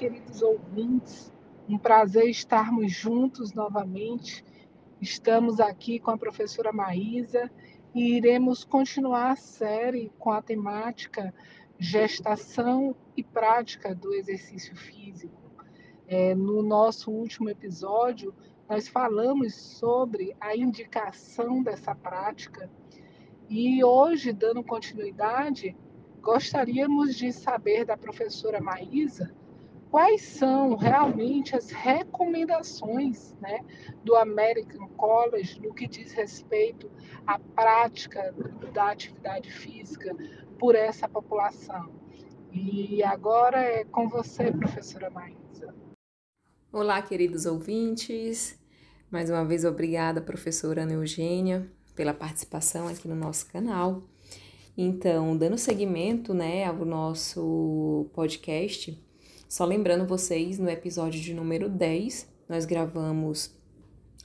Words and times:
queridos 0.00 0.40
ouvintes. 0.40 1.30
Um 1.68 1.76
prazer 1.76 2.24
estarmos 2.24 2.90
juntos 2.90 3.52
novamente. 3.52 4.42
Estamos 4.98 5.60
aqui 5.60 6.00
com 6.00 6.10
a 6.10 6.16
professora 6.16 6.72
Maísa 6.72 7.50
e 7.94 8.16
iremos 8.16 8.64
continuar 8.64 9.32
a 9.32 9.36
série 9.36 10.10
com 10.18 10.30
a 10.30 10.40
temática 10.40 11.34
gestação 11.78 12.96
e 13.14 13.22
prática 13.22 13.94
do 13.94 14.14
exercício 14.14 14.74
físico. 14.74 15.38
É, 16.08 16.34
no 16.34 16.62
nosso 16.62 17.10
último 17.10 17.50
episódio, 17.50 18.34
nós 18.70 18.88
falamos 18.88 19.54
sobre 19.54 20.34
a 20.40 20.56
indicação 20.56 21.62
dessa 21.62 21.94
prática 21.94 22.70
e 23.50 23.84
hoje, 23.84 24.32
dando 24.32 24.64
continuidade, 24.64 25.76
gostaríamos 26.22 27.14
de 27.14 27.34
saber 27.34 27.84
da 27.84 27.98
professora 27.98 28.62
Maísa 28.62 29.38
quais 29.90 30.22
são 30.22 30.76
realmente 30.76 31.56
as 31.56 31.70
recomendações 31.70 33.34
né, 33.40 33.60
do 34.04 34.14
American 34.14 34.88
College 34.90 35.60
no 35.60 35.74
que 35.74 35.88
diz 35.88 36.12
respeito 36.12 36.90
à 37.26 37.38
prática 37.38 38.32
da 38.72 38.92
atividade 38.92 39.50
física 39.50 40.16
por 40.58 40.74
essa 40.74 41.08
população. 41.08 41.90
E 42.52 43.02
agora 43.02 43.58
é 43.58 43.84
com 43.84 44.08
você, 44.08 44.52
professora 44.52 45.10
Maísa. 45.10 45.74
Olá, 46.72 47.02
queridos 47.02 47.44
ouvintes. 47.44 48.58
Mais 49.10 49.28
uma 49.28 49.44
vez, 49.44 49.64
obrigada, 49.64 50.20
professora 50.20 50.82
Ana 50.82 50.92
Eugênia, 50.92 51.68
pela 51.96 52.14
participação 52.14 52.86
aqui 52.86 53.08
no 53.08 53.16
nosso 53.16 53.50
canal. 53.50 54.04
Então, 54.78 55.36
dando 55.36 55.58
seguimento 55.58 56.32
né, 56.32 56.64
ao 56.64 56.84
nosso 56.84 58.08
podcast, 58.14 59.09
só 59.50 59.64
lembrando 59.64 60.06
vocês, 60.06 60.60
no 60.60 60.70
episódio 60.70 61.20
de 61.20 61.34
número 61.34 61.68
10, 61.68 62.28
nós 62.48 62.64
gravamos 62.64 63.52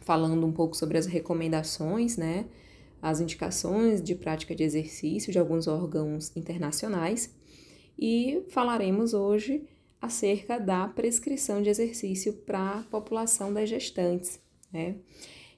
falando 0.00 0.44
um 0.44 0.50
pouco 0.50 0.76
sobre 0.76 0.98
as 0.98 1.06
recomendações, 1.06 2.16
né? 2.16 2.46
As 3.00 3.20
indicações 3.20 4.02
de 4.02 4.16
prática 4.16 4.52
de 4.52 4.64
exercício 4.64 5.30
de 5.30 5.38
alguns 5.38 5.68
órgãos 5.68 6.36
internacionais 6.36 7.32
e 7.96 8.42
falaremos 8.48 9.14
hoje 9.14 9.62
acerca 10.00 10.58
da 10.58 10.88
prescrição 10.88 11.62
de 11.62 11.70
exercício 11.70 12.32
para 12.32 12.80
a 12.80 12.82
população 12.82 13.54
das 13.54 13.68
gestantes, 13.68 14.40
né? 14.72 14.96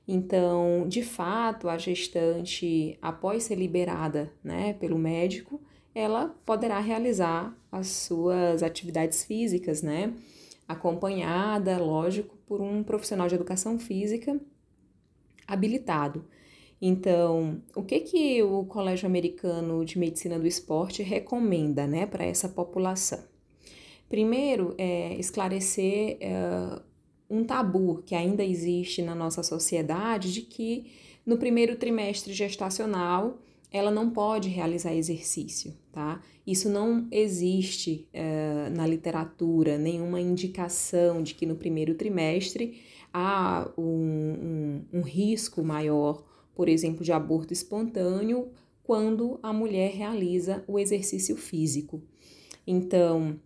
Então, 0.07 0.87
de 0.87 1.03
fato, 1.03 1.71
a 1.71 1.79
gestante, 1.79 2.99
após 3.01 3.45
ser 3.45 3.55
liberada, 3.55 4.31
né, 4.45 4.75
pelo 4.75 4.99
médico, 4.99 5.59
ela 5.95 6.35
poderá 6.45 6.81
realizar 6.81 7.57
as 7.71 7.89
suas 7.89 8.63
atividades 8.63 9.25
físicas, 9.25 9.83
né? 9.83 10.13
Acompanhada, 10.67 11.79
lógico, 11.79 12.37
por 12.47 12.61
um 12.61 12.83
profissional 12.83 13.29
de 13.29 13.35
educação 13.35 13.79
física 13.79 14.41
habilitado. 15.47 16.25
Então, 16.81 17.63
o 17.75 17.83
que 17.83 18.01
que 18.01 18.43
o 18.43 18.65
Colégio 18.65 19.07
Americano 19.07 19.85
de 19.85 19.99
Medicina 19.99 20.39
do 20.39 20.47
Esporte 20.47 21.03
recomenda, 21.03 21.87
né, 21.87 22.07
para 22.07 22.25
essa 22.25 22.49
população? 22.49 23.23
Primeiro, 24.09 24.75
é 24.77 25.15
esclarecer 25.15 26.19
é, 26.21 26.81
um 27.29 27.45
tabu 27.45 28.03
que 28.05 28.15
ainda 28.15 28.45
existe 28.45 29.03
na 29.03 29.15
nossa 29.15 29.43
sociedade 29.43 30.33
de 30.33 30.43
que 30.43 30.93
no 31.25 31.39
primeiro 31.39 31.77
trimestre 31.77 32.33
gestacional 32.33 33.39
ela 33.75 33.91
não 33.91 34.09
pode 34.09 34.49
realizar 34.49 34.95
exercício, 34.95 35.75
tá? 35.91 36.23
Isso 36.47 36.69
não 36.69 37.09
existe 37.11 38.09
uh, 38.15 38.71
na 38.71 38.87
literatura, 38.87 39.77
nenhuma 39.77 40.21
indicação 40.21 41.21
de 41.21 41.35
que 41.35 41.45
no 41.45 41.57
primeiro 41.57 41.97
trimestre 41.97 42.81
há 43.13 43.69
um, 43.77 43.83
um, 43.83 44.85
um 44.93 45.01
risco 45.03 45.65
maior, 45.65 46.25
por 46.55 46.69
exemplo, 46.69 47.03
de 47.03 47.11
aborto 47.11 47.53
espontâneo 47.53 48.53
quando 48.85 49.41
a 49.43 49.53
mulher 49.53 49.91
realiza 49.91 50.63
o 50.69 50.79
exercício 50.79 51.37
físico. 51.37 52.01
Então, 52.65 53.41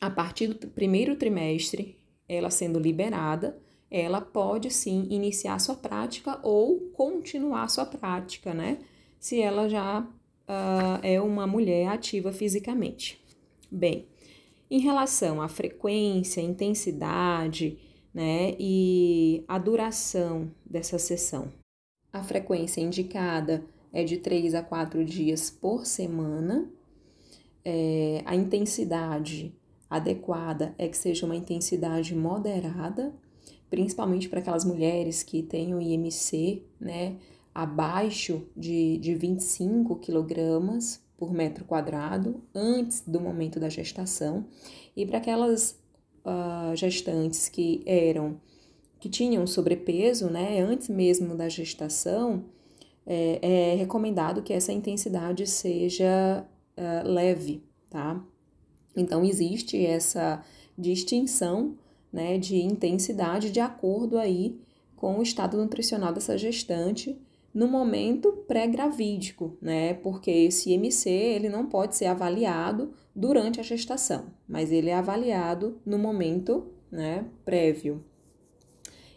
a 0.00 0.10
partir 0.10 0.48
do 0.48 0.66
primeiro 0.66 1.14
trimestre, 1.14 1.96
ela 2.28 2.50
sendo 2.50 2.80
liberada, 2.80 3.56
ela 3.88 4.20
pode 4.20 4.72
sim 4.72 5.06
iniciar 5.08 5.60
sua 5.60 5.76
prática 5.76 6.40
ou 6.42 6.80
continuar 6.92 7.68
sua 7.68 7.86
prática, 7.86 8.52
né? 8.52 8.78
Se 9.22 9.40
ela 9.40 9.68
já 9.68 10.00
uh, 10.00 10.98
é 11.00 11.20
uma 11.20 11.46
mulher 11.46 11.86
ativa 11.86 12.32
fisicamente. 12.32 13.22
Bem, 13.70 14.08
em 14.68 14.80
relação 14.80 15.40
à 15.40 15.46
frequência, 15.46 16.40
intensidade, 16.40 17.78
né, 18.12 18.56
e 18.58 19.44
a 19.46 19.58
duração 19.58 20.50
dessa 20.68 20.98
sessão, 20.98 21.52
a 22.12 22.24
frequência 22.24 22.80
indicada 22.80 23.64
é 23.92 24.02
de 24.02 24.16
3 24.16 24.56
a 24.56 24.62
4 24.62 25.04
dias 25.04 25.48
por 25.48 25.86
semana. 25.86 26.68
É, 27.64 28.22
a 28.26 28.34
intensidade 28.34 29.54
adequada 29.88 30.74
é 30.76 30.88
que 30.88 30.96
seja 30.96 31.26
uma 31.26 31.36
intensidade 31.36 32.12
moderada, 32.12 33.14
principalmente 33.70 34.28
para 34.28 34.40
aquelas 34.40 34.64
mulheres 34.64 35.22
que 35.22 35.44
têm 35.44 35.76
o 35.76 35.80
IMC, 35.80 36.64
né, 36.80 37.18
abaixo 37.54 38.46
de, 38.56 38.98
de 38.98 39.14
25 39.14 39.96
quilogramas 39.96 41.02
por 41.16 41.32
metro 41.32 41.64
quadrado 41.64 42.42
antes 42.54 43.02
do 43.06 43.20
momento 43.20 43.60
da 43.60 43.68
gestação 43.68 44.46
e 44.96 45.06
para 45.06 45.18
aquelas 45.18 45.78
uh, 46.24 46.74
gestantes 46.74 47.48
que 47.48 47.82
eram 47.86 48.40
que 48.98 49.08
tinham 49.08 49.44
sobrepeso, 49.48 50.30
né, 50.30 50.60
antes 50.60 50.88
mesmo 50.88 51.34
da 51.34 51.48
gestação, 51.48 52.44
é, 53.04 53.72
é 53.72 53.74
recomendado 53.74 54.42
que 54.42 54.52
essa 54.52 54.72
intensidade 54.72 55.44
seja 55.44 56.46
uh, 56.76 57.08
leve, 57.08 57.64
tá? 57.90 58.24
Então 58.96 59.24
existe 59.24 59.84
essa 59.84 60.44
distinção, 60.78 61.76
né, 62.12 62.38
de 62.38 62.56
intensidade 62.62 63.50
de 63.50 63.58
acordo 63.58 64.16
aí 64.16 64.60
com 64.94 65.18
o 65.18 65.22
estado 65.22 65.56
nutricional 65.56 66.12
dessa 66.12 66.38
gestante 66.38 67.20
no 67.54 67.68
momento 67.68 68.32
pré-gravídico, 68.48 69.56
né? 69.60 69.94
Porque 69.94 70.30
esse 70.30 70.72
IMC 70.72 71.08
ele 71.08 71.48
não 71.48 71.66
pode 71.66 71.96
ser 71.96 72.06
avaliado 72.06 72.92
durante 73.14 73.60
a 73.60 73.62
gestação, 73.62 74.26
mas 74.48 74.72
ele 74.72 74.88
é 74.88 74.94
avaliado 74.94 75.78
no 75.84 75.98
momento, 75.98 76.66
né, 76.90 77.26
prévio. 77.44 78.02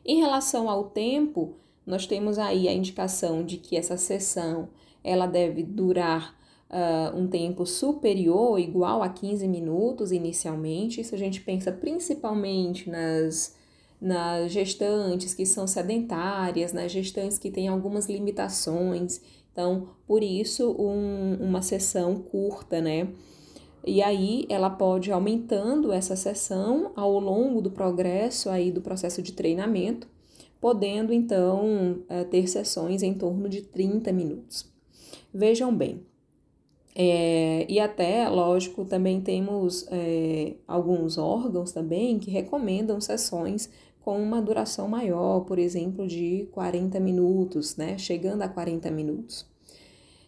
Em 0.05 0.19
relação 0.19 0.69
ao 0.69 0.89
tempo, 0.89 1.55
nós 1.85 2.05
temos 2.05 2.37
aí 2.37 2.67
a 2.67 2.73
indicação 2.73 3.43
de 3.43 3.57
que 3.57 3.77
essa 3.77 3.97
sessão 3.97 4.69
ela 5.03 5.27
deve 5.27 5.63
durar 5.63 6.35
uh, 6.69 7.17
um 7.17 7.27
tempo 7.27 7.65
superior 7.65 8.51
ou 8.51 8.59
igual 8.59 9.01
a 9.01 9.09
15 9.09 9.47
minutos 9.47 10.11
inicialmente. 10.11 11.01
Isso 11.01 11.15
a 11.15 11.17
gente 11.17 11.41
pensa 11.41 11.71
principalmente 11.71 12.89
nas 12.89 13.55
nas 13.99 14.51
gestantes 14.51 15.33
que 15.33 15.45
são 15.45 15.65
sedentárias, 15.65 16.73
nas 16.73 16.91
gestantes 16.91 17.37
que 17.37 17.51
têm 17.51 17.67
algumas 17.67 18.07
limitações. 18.07 19.21
Então, 19.51 19.89
por 20.05 20.21
isso, 20.21 20.75
um, 20.77 21.37
uma 21.39 21.61
sessão 21.61 22.15
curta, 22.15 22.81
né? 22.81 23.07
E 23.85 24.01
aí 24.01 24.45
ela 24.49 24.69
pode 24.69 25.11
aumentando 25.11 25.91
essa 25.91 26.15
sessão 26.15 26.91
ao 26.95 27.19
longo 27.19 27.61
do 27.61 27.69
progresso 27.69 28.49
aí 28.49 28.71
do 28.71 28.81
processo 28.81 29.21
de 29.21 29.31
treinamento, 29.31 30.07
podendo 30.59 31.13
então 31.13 31.99
eh, 32.09 32.23
ter 32.23 32.47
sessões 32.47 33.03
em 33.03 33.13
torno 33.13 33.47
de 33.47 33.61
30 33.61 34.11
minutos. 34.11 34.65
Vejam 35.31 35.75
bem, 35.75 36.01
é, 36.97 37.65
e 37.69 37.77
até, 37.77 38.29
lógico, 38.29 38.85
também 38.85 39.19
temos 39.19 39.85
é, 39.91 40.55
alguns 40.65 41.17
órgãos 41.17 41.73
também 41.73 42.17
que 42.17 42.31
recomendam 42.31 43.01
sessões 43.01 43.69
com 43.99 44.21
uma 44.21 44.41
duração 44.41 44.87
maior, 44.87 45.41
por 45.41 45.59
exemplo, 45.59 46.07
de 46.07 46.47
40 46.53 46.97
minutos, 47.01 47.75
né? 47.75 47.97
Chegando 47.97 48.43
a 48.43 48.47
40 48.47 48.89
minutos. 48.91 49.45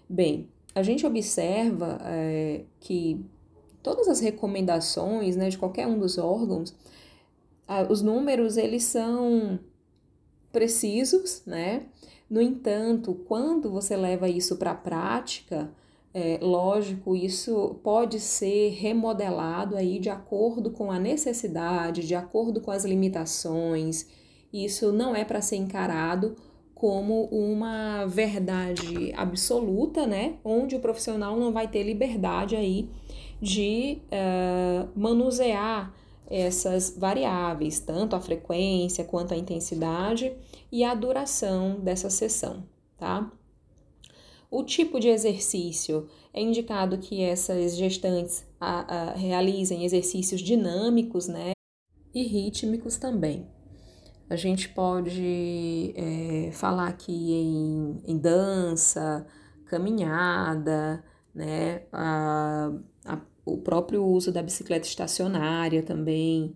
Bem, 0.10 0.50
a 0.76 0.84
gente 0.84 1.06
observa 1.06 2.00
é, 2.04 2.66
que 2.82 3.24
todas 3.82 4.10
as 4.10 4.20
recomendações 4.20 5.38
né, 5.38 5.48
de 5.48 5.58
qualquer 5.58 5.88
um 5.88 5.98
dos 5.98 6.18
órgãos, 6.18 6.76
os 7.90 8.02
números 8.02 8.58
eles 8.58 8.84
são 8.84 9.60
precisos, 10.52 11.44
né? 11.46 11.86
No 12.30 12.42
entanto, 12.42 13.14
quando 13.26 13.72
você 13.72 13.96
leva 13.96 14.28
isso 14.28 14.58
para 14.58 14.72
a 14.72 14.76
prática, 14.76 15.72
é, 16.20 16.40
lógico, 16.42 17.16
isso 17.16 17.80
pode 17.84 18.20
ser 18.20 18.72
remodelado 18.72 19.76
aí 19.76 20.00
de 20.00 20.10
acordo 20.10 20.72
com 20.72 20.92
a 20.92 20.98
necessidade, 20.98 22.08
de 22.08 22.16
acordo 22.16 22.60
com 22.60 22.72
as 22.72 22.84
limitações. 22.84 24.08
Isso 24.52 24.92
não 24.92 25.16
é 25.16 25.24
para 25.24 25.42
ser 25.42 25.58
encarado 25.58 26.36
como 26.74 27.26
uma 27.26 28.08
verdade 28.08 29.14
absoluta, 29.16 30.08
né? 30.08 30.38
Onde 30.44 30.76
o 30.76 30.80
profissional 30.80 31.38
não 31.38 31.54
vai 31.54 31.68
ter 31.68 31.84
liberdade 31.84 32.56
aí 32.56 32.90
de 33.40 34.00
uh, 34.06 34.90
manusear 34.96 35.94
essas 36.28 36.98
variáveis, 36.98 37.80
tanto 37.80 38.16
a 38.16 38.20
frequência 38.20 39.04
quanto 39.04 39.36
a 39.36 39.38
intensidade 39.38 40.34
e 40.72 40.84
a 40.84 40.96
duração 40.96 41.80
dessa 41.80 42.10
sessão, 42.10 42.64
tá? 42.98 43.32
O 44.50 44.64
tipo 44.64 45.00
de 45.00 45.10
exercício 45.10 46.08
é 46.34 46.42
indicado 46.42 46.98
que 46.98 47.22
essas 47.22 47.76
gestantes 47.76 48.46
a, 48.60 49.12
a, 49.12 49.14
realizem 49.14 49.84
exercícios 49.84 50.42
dinâmicos, 50.42 51.28
né? 51.28 51.52
E 52.14 52.24
rítmicos 52.24 52.98
também. 52.98 53.48
A 54.30 54.36
gente 54.36 54.70
pode 54.70 55.94
é, 55.96 56.52
falar 56.52 56.88
aqui 56.88 57.34
em, 57.34 58.02
em 58.06 58.18
dança, 58.18 59.26
caminhada, 59.66 61.04
né? 61.34 61.84
A, 61.92 62.72
o 63.48 63.58
próprio 63.58 64.04
uso 64.04 64.32
da 64.32 64.44
bicicleta 64.44 64.86
estacionária 64.86 65.82
também, 65.82 66.56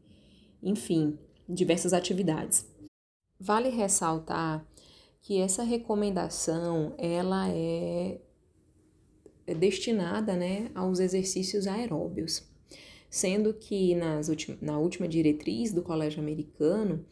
enfim, 0.62 1.18
diversas 1.48 1.94
atividades. 1.94 2.70
Vale 3.40 3.70
ressaltar 3.70 4.66
que 5.22 5.40
essa 5.40 5.64
recomendação 5.64 6.94
ela 6.98 7.48
é, 7.50 8.20
é 9.46 9.54
destinada 9.54 10.36
né, 10.36 10.72
aos 10.74 11.00
exercícios 11.00 11.68
aeróbios, 11.68 12.44
sendo 13.10 13.54
que 13.54 13.94
nas 13.96 14.30
na 14.60 14.80
última 14.80 15.08
diretriz 15.08 15.72
do 15.72 15.84
Colégio 15.84 16.22
Americano 16.22 17.06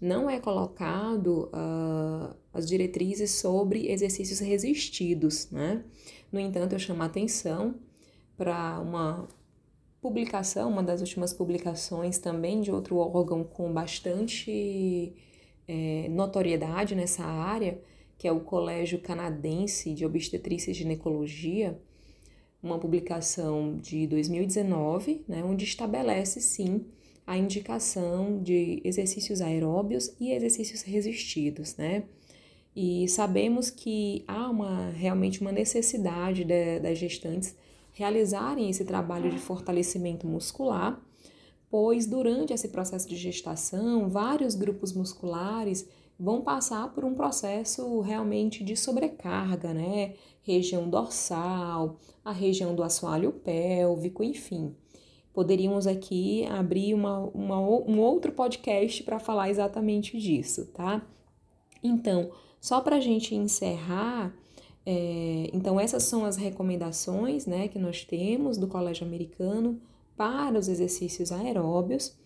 não 0.00 0.28
é 0.28 0.38
colocado 0.38 1.48
uh, 1.54 2.36
as 2.52 2.68
diretrizes 2.68 3.30
sobre 3.30 3.90
exercícios 3.90 4.40
resistidos, 4.40 5.50
né? 5.50 5.82
No 6.30 6.38
entanto, 6.38 6.74
eu 6.74 6.78
chamo 6.78 7.02
a 7.02 7.06
atenção 7.06 7.76
para 8.36 8.78
uma 8.80 9.26
publicação, 10.02 10.68
uma 10.68 10.82
das 10.82 11.00
últimas 11.00 11.32
publicações 11.32 12.18
também 12.18 12.60
de 12.60 12.70
outro 12.70 12.96
órgão 12.96 13.42
com 13.44 13.72
bastante 13.72 15.14
é, 15.66 16.08
notoriedade 16.08 16.94
nessa 16.94 17.24
área, 17.24 17.80
que 18.16 18.28
é 18.28 18.32
o 18.32 18.40
Colégio 18.40 18.98
Canadense 19.00 19.92
de 19.92 20.04
Obstetrícia 20.04 20.70
e 20.70 20.74
Ginecologia, 20.74 21.78
uma 22.62 22.78
publicação 22.78 23.76
de 23.76 24.06
2019, 24.06 25.24
né, 25.28 25.44
onde 25.44 25.64
estabelece 25.64 26.40
sim 26.40 26.86
a 27.26 27.36
indicação 27.36 28.42
de 28.42 28.80
exercícios 28.84 29.40
aeróbios 29.40 30.14
e 30.20 30.32
exercícios 30.32 30.82
resistidos, 30.82 31.76
né? 31.76 32.04
E 32.76 33.08
sabemos 33.08 33.70
que 33.70 34.24
há 34.26 34.50
uma, 34.50 34.90
realmente 34.90 35.40
uma 35.40 35.52
necessidade 35.52 36.44
de, 36.44 36.80
das 36.80 36.98
gestantes 36.98 37.54
realizarem 37.92 38.68
esse 38.68 38.84
trabalho 38.84 39.30
de 39.30 39.38
fortalecimento 39.38 40.26
muscular, 40.26 41.00
pois 41.74 42.06
durante 42.06 42.52
esse 42.52 42.68
processo 42.68 43.08
de 43.08 43.16
gestação, 43.16 44.08
vários 44.08 44.54
grupos 44.54 44.92
musculares 44.92 45.84
vão 46.16 46.40
passar 46.40 46.94
por 46.94 47.04
um 47.04 47.16
processo 47.16 47.98
realmente 47.98 48.62
de 48.62 48.76
sobrecarga, 48.76 49.74
né? 49.74 50.14
Região 50.40 50.88
dorsal, 50.88 51.96
a 52.24 52.30
região 52.30 52.76
do 52.76 52.84
assoalho 52.84 53.32
pélvico, 53.32 54.22
enfim. 54.22 54.72
Poderíamos 55.32 55.88
aqui 55.88 56.46
abrir 56.46 56.94
uma, 56.94 57.18
uma 57.34 57.58
um 57.58 57.98
outro 57.98 58.30
podcast 58.30 59.02
para 59.02 59.18
falar 59.18 59.50
exatamente 59.50 60.16
disso, 60.16 60.66
tá? 60.66 61.04
Então, 61.82 62.30
só 62.60 62.80
para 62.80 62.98
a 62.98 63.00
gente 63.00 63.34
encerrar, 63.34 64.32
é, 64.86 65.50
então 65.52 65.80
essas 65.80 66.04
são 66.04 66.24
as 66.24 66.36
recomendações 66.36 67.46
né, 67.46 67.66
que 67.66 67.80
nós 67.80 68.04
temos 68.04 68.56
do 68.56 68.68
Colégio 68.68 69.04
Americano 69.04 69.80
para 70.16 70.58
os 70.58 70.68
exercícios 70.68 71.32
aeróbios, 71.32 72.16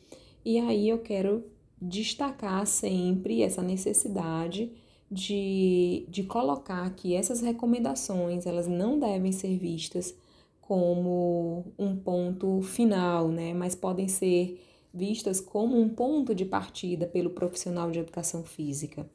e 0.44 0.58
aí 0.58 0.88
eu 0.88 0.99
quero 0.99 1.44
destacar 1.81 2.67
sempre 2.67 3.43
essa 3.43 3.62
necessidade 3.62 4.73
de, 5.11 6.05
de 6.08 6.25
colocar 6.25 6.88
que 6.94 7.14
essas 7.14 7.40
recomendações 7.40 8.46
elas 8.46 8.67
não 8.67 8.99
devem 8.99 9.32
ser 9.32 9.56
vistas 9.56 10.14
como 10.61 11.73
um 11.79 11.96
ponto 11.96 12.61
final, 12.61 13.29
né? 13.29 13.55
mas 13.55 13.75
podem 13.75 14.06
ser 14.06 14.61
vistas 14.93 15.40
como 15.40 15.81
um 15.81 15.88
ponto 15.88 16.35
de 16.35 16.44
partida 16.44 17.06
pelo 17.06 17.31
profissional 17.31 17.90
de 17.90 18.00
educação 18.00 18.44
física, 18.44 19.08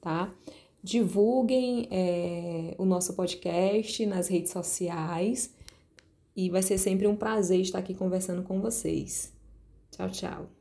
tá? 0.00 0.34
divulguem 0.82 1.88
é, 1.90 2.74
o 2.78 2.84
nosso 2.84 3.14
podcast 3.14 4.04
nas 4.06 4.28
redes 4.28 4.52
sociais 4.52 5.54
e 6.38 6.48
vai 6.48 6.62
ser 6.62 6.78
sempre 6.78 7.04
um 7.08 7.16
prazer 7.16 7.60
estar 7.60 7.80
aqui 7.80 7.92
conversando 7.92 8.44
com 8.44 8.60
vocês. 8.60 9.32
Tchau, 9.90 10.08
tchau. 10.08 10.57